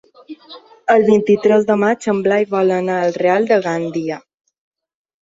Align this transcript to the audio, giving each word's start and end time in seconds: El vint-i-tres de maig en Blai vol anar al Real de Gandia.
El 0.93 1.03
vint-i-tres 1.09 1.67
de 1.67 1.75
maig 1.81 2.07
en 2.13 2.21
Blai 2.29 2.47
vol 2.53 2.73
anar 2.79 2.95
al 3.03 3.13
Real 3.19 3.47
de 3.53 3.59
Gandia. 3.67 4.19